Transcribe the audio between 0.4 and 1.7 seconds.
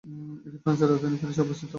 এটি ফ্রান্সের রাজধানী প্যারিসে অবস্থিত।